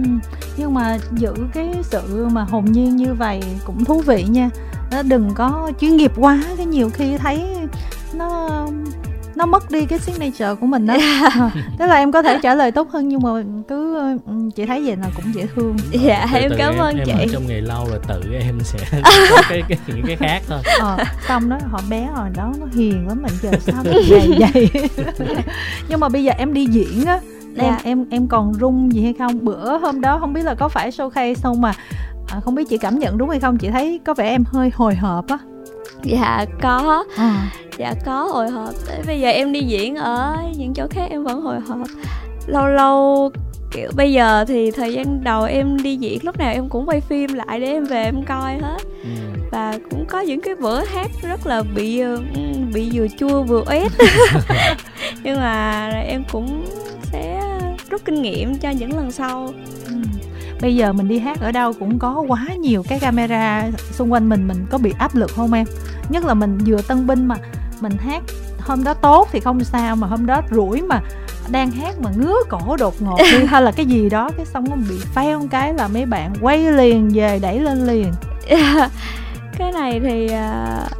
[0.57, 4.51] nhưng mà giữ cái sự mà hồn nhiên như vậy cũng thú vị nha.
[4.91, 7.57] Nó đừng có chuyên nghiệp quá cái nhiều khi thấy
[8.15, 8.67] nó
[9.43, 10.97] nó mất đi cái signature của mình đó
[11.79, 13.31] tức là em có thể trả lời tốt hơn nhưng mà
[13.69, 15.77] cứ ừ, chị thấy vậy là cũng dễ thương.
[15.91, 17.13] Dạ từ, em cảm ơn em, chị.
[17.13, 18.79] em ở trong nghề lâu rồi tự em sẽ
[19.31, 20.59] có cái, cái những cái khác thôi.
[20.81, 20.97] Ờ,
[21.29, 24.71] xong đó họ bé rồi đó nó hiền lắm mình giờ sao nó vậy vậy
[25.89, 27.21] nhưng mà bây giờ em đi diễn á
[27.55, 27.63] dạ.
[27.63, 29.45] em em em còn rung gì hay không?
[29.45, 31.73] Bữa hôm đó không biết là có phải showcase không mà
[32.29, 34.71] à, không biết chị cảm nhận đúng hay không chị thấy có vẻ em hơi
[34.75, 35.39] hồi hộp á
[36.05, 37.05] dạ có.
[37.17, 37.51] À.
[37.79, 38.75] dạ có hồi hộp.
[38.87, 41.89] Tới bây giờ em đi diễn ở những chỗ khác em vẫn hồi hộp.
[42.47, 43.31] Lâu lâu
[43.73, 47.01] kiểu bây giờ thì thời gian đầu em đi diễn lúc nào em cũng quay
[47.01, 48.83] phim lại để em về em coi hết.
[49.03, 49.09] Ừ.
[49.51, 52.19] và cũng có những cái bữa hát rất là bị ừ,
[52.75, 53.93] bị vừa chua vừa ép
[55.23, 56.65] nhưng mà em cũng
[57.03, 57.41] sẽ
[57.91, 59.55] rút kinh nghiệm cho những lần sau.
[59.87, 59.95] Ừ.
[60.61, 64.29] Bây giờ mình đi hát ở đâu cũng có quá nhiều cái camera xung quanh
[64.29, 65.67] mình mình có bị áp lực không em
[66.13, 67.37] nhất là mình vừa tân binh mà
[67.81, 68.23] mình hát
[68.61, 71.01] hôm đó tốt thì không sao mà hôm đó rủi mà
[71.51, 74.65] đang hát mà ngứa cổ đột ngột đi hay là cái gì đó cái xong
[74.71, 78.13] nó bị pheo cái là mấy bạn quay liền về đẩy lên liền.
[79.59, 80.91] Cái này thì uh,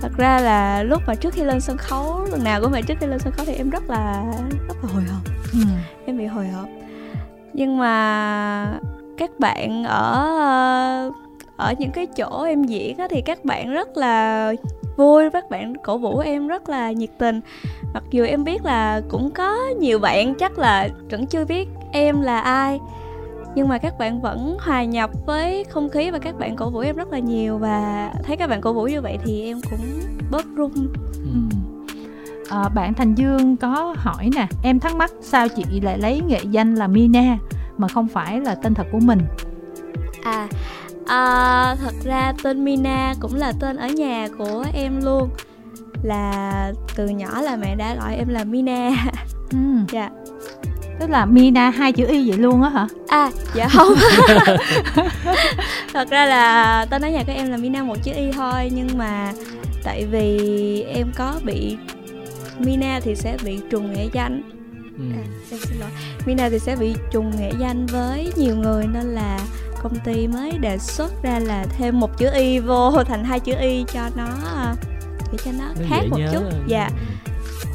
[0.00, 2.94] thật ra là lúc mà trước khi lên sân khấu lần nào cũng vậy trước
[3.00, 4.24] khi lên sân khấu thì em rất là
[4.68, 5.20] rất là hồi hộp.
[5.52, 5.58] Ừ.
[6.06, 6.66] em bị hồi hộp.
[7.52, 8.78] Nhưng mà
[9.18, 11.10] các bạn ở
[11.56, 14.52] ở những cái chỗ em diễn á, thì các bạn rất là
[14.96, 17.40] vui các bạn cổ vũ em rất là nhiệt tình.
[17.94, 22.20] Mặc dù em biết là cũng có nhiều bạn chắc là vẫn chưa biết em
[22.20, 22.80] là ai
[23.54, 26.78] nhưng mà các bạn vẫn hòa nhập với không khí và các bạn cổ vũ
[26.78, 27.58] em rất là nhiều.
[27.58, 29.80] Và thấy các bạn cổ vũ như vậy thì em cũng
[30.30, 30.72] bớt run.
[31.12, 31.56] Ừ.
[32.50, 36.40] à, bạn thành dương có hỏi nè em thắc mắc sao chị lại lấy nghệ
[36.50, 37.38] danh là mina
[37.78, 39.20] mà không phải là tên thật của mình?
[40.24, 40.48] À,
[41.06, 45.30] à thật ra tên Mina cũng là tên ở nhà của em luôn.
[46.02, 48.90] Là từ nhỏ là mẹ đã gọi em là Mina.
[49.50, 49.58] Ừ.
[49.92, 50.10] dạ.
[51.00, 52.86] Tức là Mina hai chữ y vậy luôn á hả?
[53.08, 53.94] À dạ không.
[55.92, 58.98] Thật ra là tên ở nhà của em là Mina một chữ y thôi nhưng
[58.98, 59.32] mà
[59.84, 61.76] tại vì em có bị
[62.58, 64.42] Mina thì sẽ bị trùng nghệ danh.
[64.98, 65.04] Ừ.
[65.16, 65.90] à, em xin lỗi.
[66.26, 69.38] Mina thì sẽ bị trùng nghệ danh với nhiều người nên là
[69.82, 73.54] công ty mới đề xuất ra là thêm một chữ y vô thành hai chữ
[73.60, 74.26] y cho nó
[75.32, 76.30] để cho nó, nó khác một nhớ.
[76.32, 76.42] chút.
[76.66, 76.90] dạ.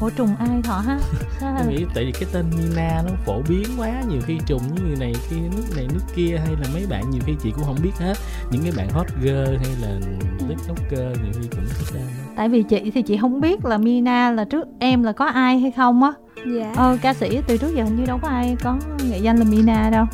[0.00, 0.98] Ủa trùng ai thọ ha?
[1.58, 4.82] Em nghĩ tại vì cái tên Mina nó phổ biến quá Nhiều khi trùng với
[4.88, 7.64] người này kia nước này nước kia Hay là mấy bạn nhiều khi chị cũng
[7.64, 8.14] không biết hết.
[8.50, 10.44] Những cái bạn hot girl hay là ừ.
[10.48, 12.00] tiktoker nhiều khi cũng thích ra
[12.36, 15.58] Tại vì chị thì chị không biết là Mina là trước em là có ai
[15.58, 16.12] hay không á.
[16.46, 16.72] Dạ.
[16.76, 18.78] Ờ, ca sĩ từ trước giờ hình như đâu có ai có
[19.10, 20.06] nghệ danh là mina đâu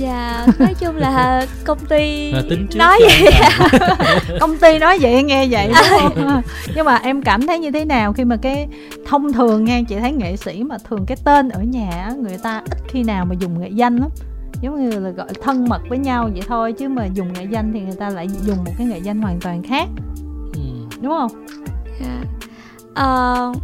[0.00, 2.32] dạ nói chung là công ty
[2.74, 3.32] nói vậy.
[4.40, 6.42] công ty nói vậy nghe vậy đúng không?
[6.74, 8.68] Nhưng mà em cảm thấy như thế nào khi mà cái
[9.06, 12.62] thông thường nghe chị thấy nghệ sĩ mà thường cái tên ở nhà người ta
[12.70, 14.08] ít khi nào mà dùng nghệ danh lắm.
[14.60, 17.72] Giống như là gọi thân mật với nhau vậy thôi chứ mà dùng nghệ danh
[17.72, 19.88] thì người ta lại dùng một cái nghệ danh hoàn toàn khác.
[20.54, 20.60] Ừ.
[21.00, 21.46] đúng không?
[22.00, 22.26] Yeah.
[22.96, 23.48] Dạ.
[23.50, 23.56] uh,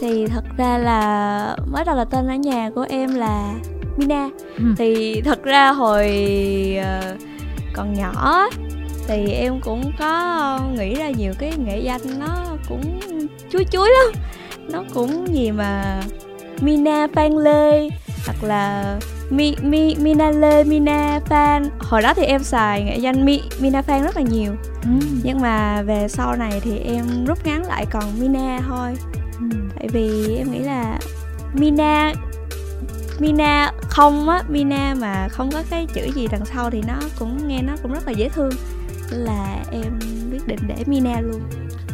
[0.00, 3.54] thì thật ra là mới đầu là tên ở nhà của em là
[3.96, 4.28] Mina.
[4.56, 4.64] Ừ.
[4.78, 6.08] thì thật ra hồi
[6.80, 7.20] uh,
[7.72, 8.48] còn nhỏ
[9.08, 13.00] thì em cũng có nghĩ ra nhiều cái nghệ danh nó cũng
[13.50, 14.22] chuối chuối lắm.
[14.72, 16.02] Nó cũng gì mà
[16.60, 17.88] Mina Phan Lê
[18.26, 18.96] hoặc là
[19.30, 21.64] Mi, Mi, Mina Lê, Mina Phan.
[21.78, 24.52] Hồi đó thì em xài nghệ danh Mi, Mina Phan rất là nhiều.
[24.82, 24.90] Ừ.
[25.22, 28.96] Nhưng mà về sau này thì em rút ngắn lại còn Mina thôi.
[29.78, 30.98] Tại vì em nghĩ là
[31.54, 32.12] Mina
[33.20, 37.48] Mina không á, Mina mà không có cái chữ gì đằng sau thì nó cũng
[37.48, 38.52] nghe nó cũng rất là dễ thương.
[39.10, 39.98] Là em
[40.32, 41.40] quyết định để Mina luôn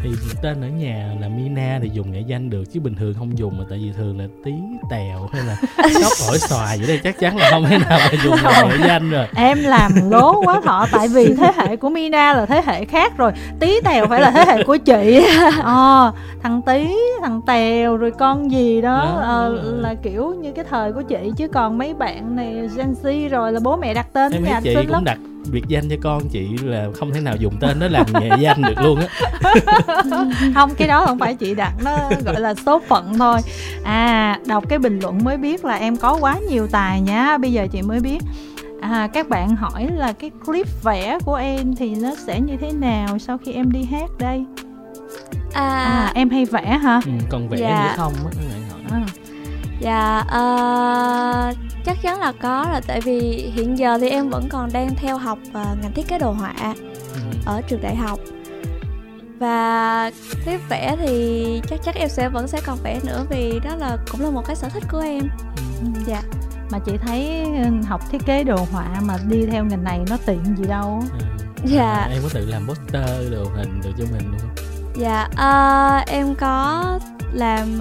[0.06, 3.38] thì tên ở nhà là Mina thì dùng nghệ danh được chứ bình thường không
[3.38, 4.52] dùng mà tại vì thường là tí
[4.90, 8.10] tèo hay là tóc ổi xoài vậy đây chắc chắn là không thể nào mà
[8.24, 8.36] dùng
[8.68, 9.26] nghệ danh rồi.
[9.34, 13.16] Em làm lố quá thọ tại vì thế hệ của Mina là thế hệ khác
[13.16, 15.26] rồi tí tèo phải là thế hệ của chị.
[15.64, 16.88] À, thằng tí
[17.22, 19.48] thằng tèo rồi con gì đó, đó à,
[19.80, 23.52] là kiểu như cái thời của chị chứ còn mấy bạn này Gen Z rồi
[23.52, 25.04] là bố mẹ đặt tên em nhà chị cũng lắm.
[25.04, 25.18] đặt
[25.52, 28.62] biệt danh cho con chị là không thể nào dùng tên đó làm nghệ danh
[28.62, 29.06] được luôn á.
[30.54, 33.38] Không cái đó không phải chị đặt nó gọi là số phận thôi.
[33.84, 37.52] À đọc cái bình luận mới biết là em có quá nhiều tài nhá bây
[37.52, 38.18] giờ chị mới biết.
[38.80, 42.72] À các bạn hỏi là cái clip vẽ của em thì nó sẽ như thế
[42.72, 44.44] nào sau khi em đi hát đây?
[45.52, 47.00] À, à em hay vẽ hả?
[47.06, 47.84] Ừ, còn vẽ Dạ.
[47.84, 49.00] nữa không á các bạn hỏi.
[49.00, 49.06] À,
[49.80, 51.52] dạ ờ,
[51.84, 53.20] chắc chắn là có là tại vì
[53.54, 56.54] hiện giờ thì em vẫn còn đang theo học ờ, ngành thiết kế đồ họa
[57.14, 57.20] ừ.
[57.46, 58.18] ở trường đại học
[59.38, 60.10] và
[60.44, 63.96] clip vẽ thì chắc chắn em sẽ vẫn sẽ còn vẽ nữa vì đó là
[64.12, 65.28] cũng là một cái sở thích của em
[65.82, 66.00] ừ.
[66.06, 66.22] dạ
[66.70, 70.16] mà chị thấy ừ, học thiết kế đồ họa mà đi theo ngành này nó
[70.26, 71.02] tiện gì đâu.
[71.64, 71.92] Dạ.
[71.92, 74.66] À, em có tự làm poster đồ hình được cho mình luôn không?
[75.00, 76.84] dạ ờ, em có
[77.32, 77.78] làm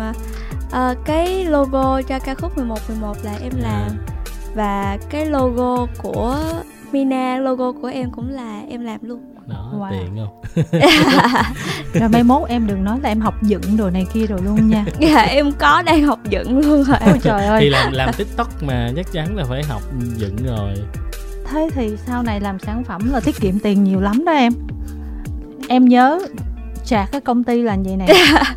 [0.71, 3.89] ờ, cái logo cho ca khúc 1111 là em làm.
[4.55, 6.37] Và cái logo của
[6.91, 9.19] Mina logo của em cũng là em làm luôn.
[9.47, 9.89] Đó Wow.
[9.91, 10.41] tiện không?
[11.93, 14.69] Rồi mai mốt em đừng nói là em học dựng đồ này kia rồi luôn
[14.69, 14.85] nha.
[14.99, 16.97] Dạ em có đang học dựng luôn rồi.
[17.05, 19.81] Ôi trời thì ơi làm làm tiktok mà chắc chắn là phải học
[20.15, 20.73] dựng rồi.
[21.49, 24.53] Thế thì sau này làm sản phẩm là tiết kiệm tiền nhiều lắm đó em.
[25.69, 26.19] Em nhớ
[26.85, 28.05] chạc cái công ty là vậy nè.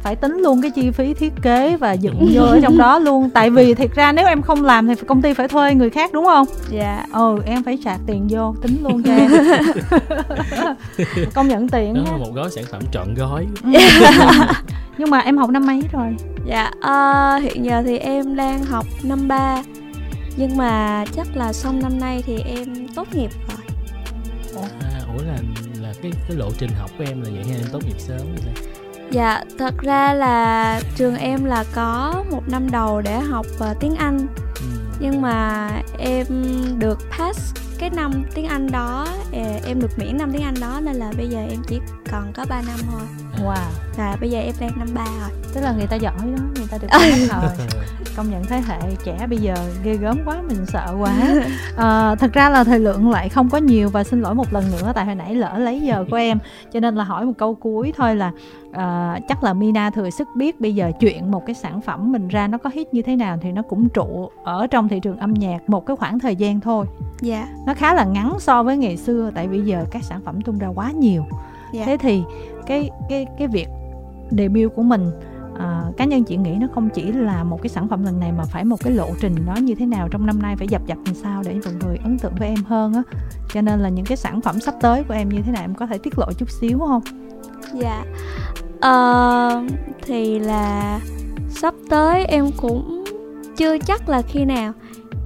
[0.03, 3.31] Phải tính luôn cái chi phí thiết kế và dựng vô ở trong đó luôn.
[3.31, 6.11] Tại vì thiệt ra nếu em không làm thì công ty phải thuê người khác
[6.13, 6.47] đúng không?
[6.71, 7.05] Dạ.
[7.13, 9.31] Ừ em phải trả tiền vô tính luôn cho em.
[11.35, 13.47] Công nhận tiền đó ha một gói sản phẩm trọn gói.
[13.63, 13.71] Ừ.
[14.99, 16.17] nhưng mà em học năm mấy rồi?
[16.47, 19.63] Dạ ờ, hiện giờ thì em đang học năm ba.
[20.37, 23.59] Nhưng mà chắc là xong năm nay thì em tốt nghiệp rồi.
[24.83, 25.39] À, ủa là
[25.89, 28.21] là cái cái lộ trình học của em là vậy hay em tốt nghiệp sớm
[28.45, 28.55] vậy?
[29.11, 33.95] Dạ, thật ra là trường em là có một năm đầu để học ờ, tiếng
[33.95, 34.19] Anh
[34.55, 34.67] ừ.
[35.01, 36.27] Nhưng mà em
[36.79, 40.81] được pass cái năm tiếng Anh đó ờ, Em được miễn năm tiếng Anh đó
[40.83, 41.81] nên là bây giờ em chỉ
[42.13, 43.01] còn có 3 năm thôi.
[43.45, 43.71] Wow.
[43.97, 45.31] Và bây giờ em đang năm ba rồi.
[45.55, 46.89] Tức là người ta giỏi đó người ta được
[47.31, 47.67] rồi.
[48.17, 51.15] Công nhận thế hệ trẻ bây giờ ghê gớm quá mình sợ quá.
[51.77, 54.65] À, thật ra là thời lượng lại không có nhiều và xin lỗi một lần
[54.71, 56.39] nữa tại hồi nãy lỡ lấy giờ của em.
[56.73, 58.33] Cho nên là hỏi một câu cuối thôi là
[58.79, 62.29] à, chắc là Mina thừa sức biết bây giờ chuyện một cái sản phẩm mình
[62.29, 65.19] ra nó có hit như thế nào thì nó cũng trụ ở trong thị trường
[65.19, 66.87] âm nhạc một cái khoảng thời gian thôi.
[67.21, 70.41] Dạ, nó khá là ngắn so với ngày xưa tại bây giờ các sản phẩm
[70.41, 71.25] tung ra quá nhiều.
[71.73, 71.83] Dạ.
[71.87, 72.23] Thế thì
[72.67, 73.69] cái cái cái việc
[74.31, 75.11] debut của mình
[75.59, 78.33] à, cá nhân chị nghĩ nó không chỉ là một cái sản phẩm lần này
[78.33, 80.87] mà phải một cái lộ trình nó như thế nào trong năm nay phải dập
[80.87, 83.03] dập làm sao để mọi người ấn tượng với em hơn á.
[83.53, 85.75] Cho nên là những cái sản phẩm sắp tới của em như thế nào em
[85.75, 87.03] có thể tiết lộ chút xíu không?
[87.75, 88.05] Dạ
[88.81, 89.63] Ờ,
[90.03, 91.01] Thì là
[91.51, 93.05] sắp tới em cũng
[93.57, 94.73] chưa chắc là khi nào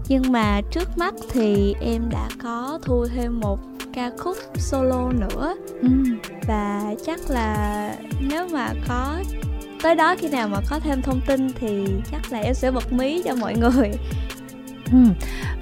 [0.08, 3.58] Nhưng mà trước mắt thì em đã có thu thêm một
[3.92, 5.88] ca khúc solo nữa ừ.
[6.48, 9.16] Và chắc là nếu mà có
[9.82, 12.92] tới đó khi nào mà có thêm thông tin thì chắc là em sẽ bật
[12.92, 13.90] mí cho mọi người
[14.92, 14.98] Ừ.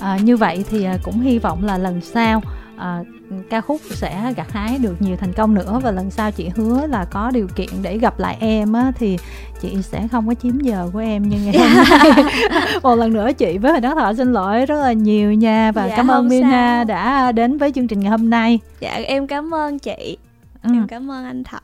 [0.00, 2.42] À, như vậy thì à, cũng hy vọng là lần sau
[2.76, 3.00] à,
[3.50, 5.80] ca khúc sẽ gặt hái được nhiều thành công nữa.
[5.82, 9.18] Và lần sau chị hứa là có điều kiện để gặp lại em á, thì
[9.60, 12.24] chị sẽ không có chiếm giờ của em như ngày hôm nay.
[12.82, 15.86] Một lần nữa chị với Huỳnh Đắc Thọ xin lỗi rất là nhiều nha và
[15.88, 16.84] Dạ, cảm ơn Mina sao.
[16.84, 18.58] đã đến với chương trình ngày hôm nay.
[18.80, 20.16] Dạ em cảm ơn chị.
[20.62, 20.70] Ừ.
[20.74, 21.58] Em cảm ơn anh Thọ